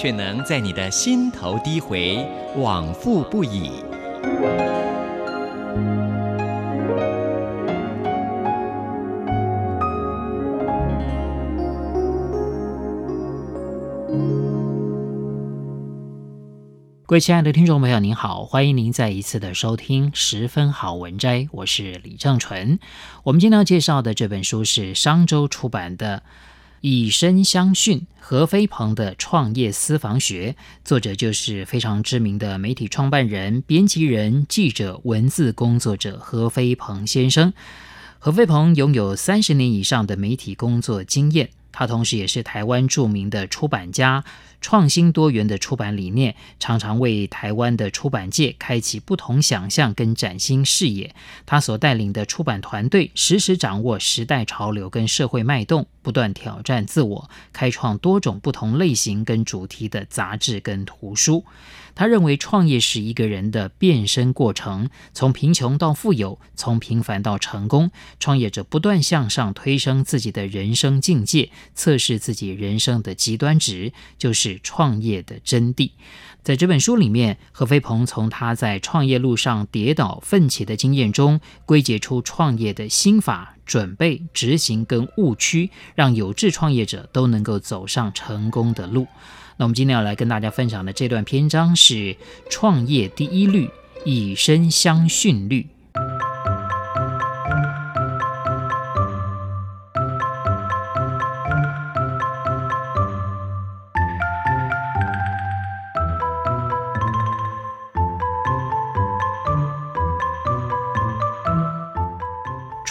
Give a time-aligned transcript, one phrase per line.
[0.00, 3.70] 却能在你的心头低回，往复不已。
[17.04, 22.78] 各位亲爱的听众朋友，您好，欢迎您再一次的收听《十分好文摘》，我是李正纯。
[23.24, 26.22] 我们今天要介绍的这本书是商周出版的
[26.80, 37.52] 《以身相训：何飞鹏的创业私房学》，作者就是非常知名的媒体创办人、编辑人、记者、文字工作者何飞鹏先生。
[38.18, 44.24] 何飞鹏拥有三十年以上的媒体工作经验，他同时也是台湾著名的出版家。
[44.62, 51.14] 创新多元的出版理念，常常为台湾的出版界开启不同想象跟崭新视野。
[51.46, 61.46] 他所带领的出版团队，时时掌握时代潮流跟社会脉动，不断挑战自我，开创多种不同类型跟主题的杂志跟图书。
[61.94, 67.90] 他认为，创业是一个人的变身过程，从贫穷到富有，从平凡到成功。
[68.20, 75.90] 创业者不断向上推升自己的人生境界，测试自己人生的极端值，就是创业的真谛。
[76.42, 89.06] 在这本书里面，何飞鹏从他在创业路上跌倒奋起的经验中，归结出创业的心法、准备、执行跟误区，让有志创业者都能够走上成功的路。
[89.58, 92.16] 那我们今天要来跟大家分享的这段篇章是
[92.48, 93.68] 创业第一律：
[94.06, 95.66] 以身相训律。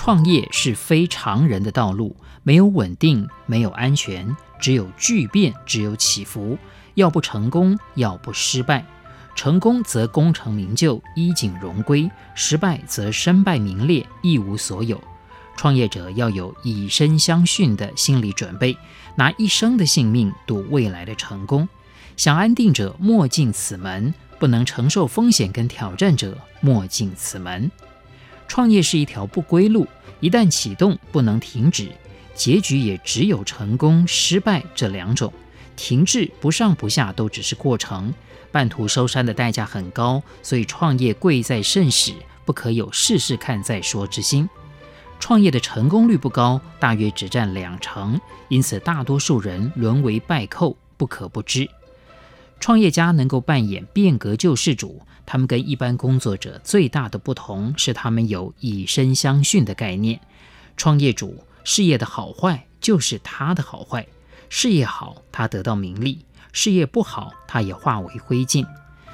[0.09, 4.36] 创业是非常人的道路，没有稳定，没有安全。
[4.59, 6.58] 只有巨变，只有起伏。
[6.96, 8.84] 要不成功，要不失败。
[9.36, 15.00] 成功则功成名就，衣锦荣归；失败则身败名裂，一无所有。
[15.56, 18.76] 创业者要有以身相殉的心理准备，
[19.14, 21.70] 拿一生的性命赌未来的成功。
[22.18, 27.70] 想安定者莫进此门，不能承受风险跟挑战者莫进此门。
[28.50, 29.88] 创业是一条不归路，
[30.20, 31.88] 一旦启动，不能停止。
[32.34, 35.32] 结局也只有成功、失败这两种，
[35.76, 38.12] 停滞不上不下都只是过程，
[38.52, 44.50] 半途收山的代价很高，所以创业贵在慎始，不可有试试看再说之心。
[45.20, 51.70] 创业的成功率不高，大约只占两成，因此大多数人沦为败寇，不可不知。
[52.59, 60.20] 创业家能够扮演变革救世主，他们跟一般工作者最大的不同是，他们有以身相训的概念。
[60.78, 61.44] 创业主。
[61.66, 64.08] 事业的好坏就是他的好坏，
[64.50, 66.20] 事业好，他得到名利；
[66.52, 68.66] 事业不好，他也化为灰烬。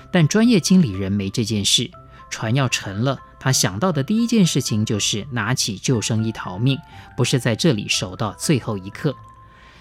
[0.09, 1.91] 但专业经理人没这件事，
[2.29, 6.79] 船要沉了，他想到的第一件事情就是拿起救生衣逃命，
[7.17, 9.13] 不是在这里守到最后一刻。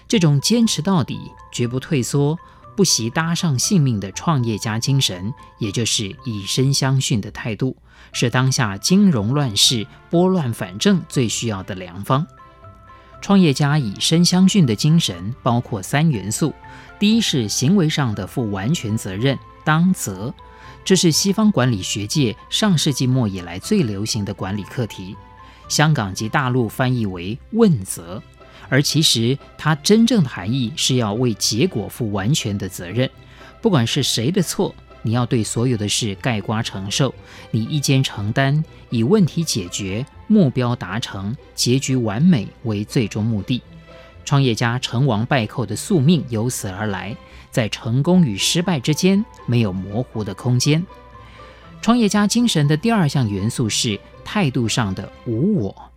[0.07, 1.17] 这种坚持到底、
[1.53, 2.37] 绝不退缩、
[2.75, 7.75] 不惜搭上性命的创业家精神，也就是以身相训的态度，
[8.11, 12.25] 是当下金融乱世拨乱反正最需要的良方。
[13.21, 16.53] 创业家以身相训的精神包括三元素：
[16.99, 20.33] 第一是行为上的负完全责任，当责，
[20.83, 25.15] 这是西方管理学界上世纪末以来最流行的管理课题。
[25.67, 28.21] 香港及大陆翻译为问责，
[28.69, 33.09] 而其实它真正的含义是要为结果负完全的责任，
[33.61, 34.73] 不管是谁的错。
[35.01, 37.13] 你要对所有的事盖瓜承受，
[37.51, 43.61] 你一肩承担，以问题解决、目标达成、结局完美为最终目的。
[44.23, 47.15] 创业家成王败寇的宿命由此而来，
[47.51, 50.83] 在成功与失败之间没有模糊的空间。
[51.83, 55.91] 创业家精神的第二项元素是态度上的无我，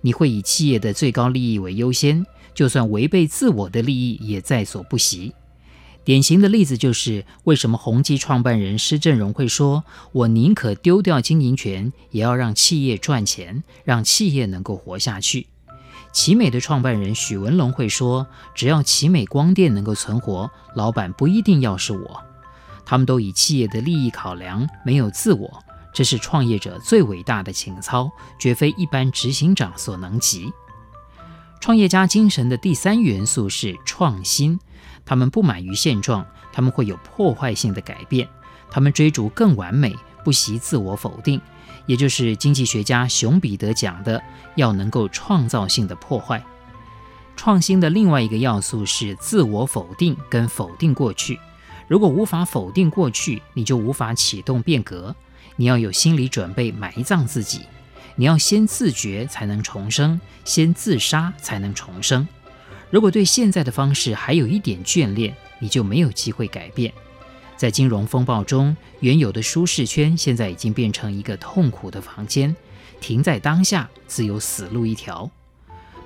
[0.00, 2.24] 你会以企业的最高利益为优先，
[2.54, 5.34] 就算违背自我的利益也在所不惜。
[6.04, 15.48] 典型的例子就是，为什么宏基创办人施振荣会说：“我宁可丢掉经营权，也要让企业赚钱，让企业能够活下去。”
[16.10, 22.22] 奇美的创办人许文龙会说：“只要奇美光电能够存活，老板不一定要是我。”
[22.86, 25.62] 他们都以企业的利益考量，没有自我。
[25.98, 28.08] 这是创业者最伟大的情操，
[28.38, 30.52] 绝非一般执行长所能及。
[31.58, 34.60] 创业家精神的第三元素是创新，
[35.04, 38.28] 他们不满于现状，他们会有破坏性的改变，
[38.70, 39.92] 他们追逐更完美，
[40.22, 41.40] 不惜自我否定，
[41.86, 44.22] 也就是经济学家熊彼得讲的，
[44.54, 46.40] 要能够创造性的破坏。
[47.34, 51.40] 创新的另外一个要素是自我否定跟否定过去，
[51.88, 55.12] 如果无法否定过去，你就无法启动变革。
[55.60, 57.62] 你要有心理准备埋葬自己，
[58.14, 62.26] 你要先自觉才能重生，先自杀才能重生。
[62.90, 66.92] 如果对现在的方式还有一点眷恋，你就没有机会改变。
[67.56, 72.54] 在金融风暴中，原有的舒适圈现在已经变成一个痛苦的房间。
[73.00, 75.28] 停在当下，自有死路一条。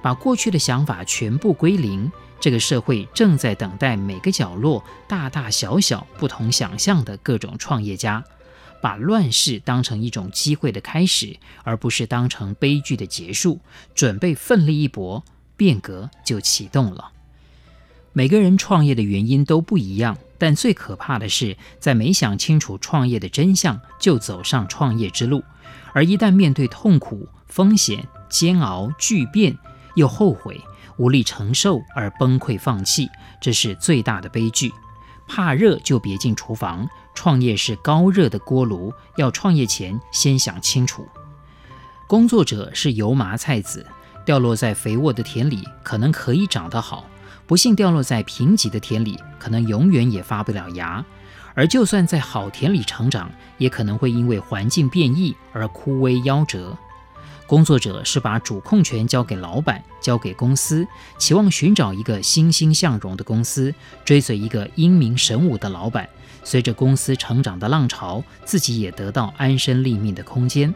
[0.00, 2.10] 把过去的想法全部归零，
[2.40, 8.24] 这个社会正在等待每个角落大大小小不同想象的各种创业家。
[8.82, 13.60] 把乱世当成一种机会的开始，而不是当成悲剧的结束，
[13.94, 15.24] 准备奋力一搏，
[15.56, 17.12] 变革就启动了。
[18.12, 25.42] 每个人创业的原因都不一样，但最可怕的是，在没想清楚创业的真相就走上创业之路，
[25.94, 29.56] 而一旦面对痛苦、风险、煎熬、巨变，
[29.94, 30.60] 又后悔、
[30.96, 33.08] 无力承受而崩溃放弃，
[33.40, 34.72] 这是最大的悲剧。
[35.28, 36.86] 怕热就别进厨房。
[37.22, 41.06] 创业是高热的锅炉，要创业前先想清楚。
[42.08, 43.86] 工作者是油麻菜籽，
[44.26, 47.04] 掉落在肥沃的田里，可能可以长得好；
[47.46, 51.04] 不幸掉落在贫瘠的田里，可能永远也发不了芽。
[51.54, 56.76] 而就算在好田里成长，也可能会因为环境变异而枯萎夭折。
[57.52, 60.88] 工作者是把主控权交给老板，交给公司，
[61.18, 63.74] 期望寻找一个欣欣向荣的公司，
[64.06, 66.08] 追随一个英明神武的老板。
[66.42, 70.74] 随着公司成长的浪潮，自己也得到安身立命的空间。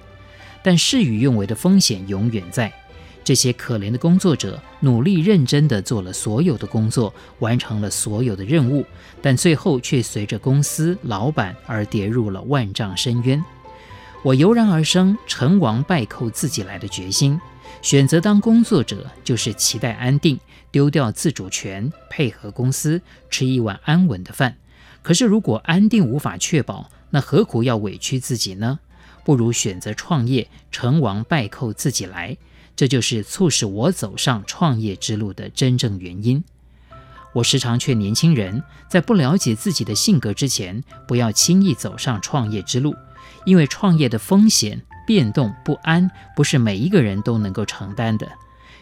[0.62, 2.70] 但事与愿违的风险永远在。
[3.24, 8.84] 这些可怜的工作者努力认真地做了所有的工作，完成了所有的任务，
[9.22, 13.42] 但最后却随着公司老板而跌入了万丈深渊。
[14.26, 17.40] 我油然而生成王败寇自己来的决心，
[17.80, 20.36] 选择当工作者，就是期待安定，
[20.72, 23.00] 丢掉自主权，配合公司，
[23.30, 24.56] 吃一碗安稳的饭。
[25.00, 28.80] 可是，如果安定无法确保，那何苦要委屈自己呢？
[29.24, 32.36] 不如选择创业，成王败寇自己来。
[32.74, 36.42] 这就是促使我走上创业之路的真正原因。
[37.32, 42.92] 我时常劝年轻人，在不了解自己的性格之前，不要轻易走上创业之路，
[43.44, 48.28] 因为创业的风险、变动、不安，不是每一个人都能够承担的。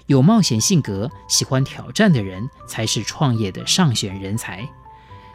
[0.06, 4.68] 有冒险性格、喜欢挑战的人，才是创业的上选人才。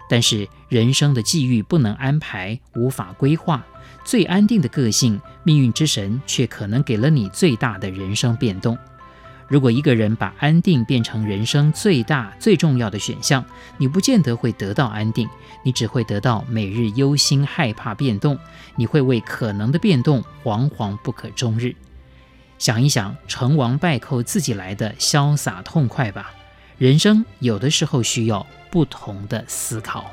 [0.07, 3.65] 但是人生的际遇不能安排，无法规划。
[4.03, 8.77] 最安定的个性，命运之神却可能给了你最大的人生变动。
[9.50, 13.44] 如果一个人把安定变成人生最大最重要的选项，
[13.78, 15.28] 你不见得会得到安定，
[15.63, 18.38] 你只会得到每日忧心害怕变动。
[18.75, 21.75] 你会为可能的变动惶惶不可终日。
[22.60, 26.31] 想一想，成王败寇自己来的潇洒痛快吧。
[26.78, 30.12] 人生有的时候需要不同的思考。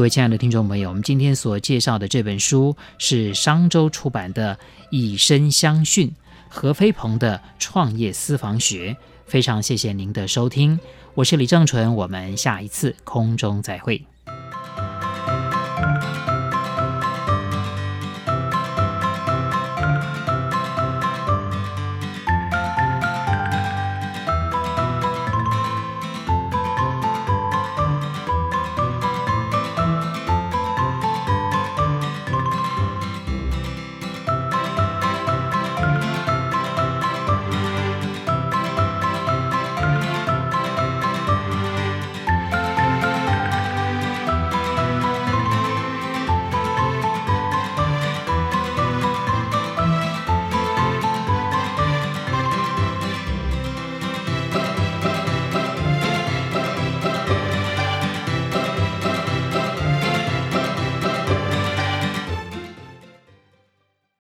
[0.00, 4.56] 各位亲爱的听众朋友，我们今天所介绍的这本书是商周出版的
[4.90, 6.08] 《以身相训》，
[6.48, 8.96] 何飞鹏的创业私房学。
[9.26, 10.80] 非常谢谢您的收听，
[11.12, 14.02] 我是李正淳，我们下一次空中再会。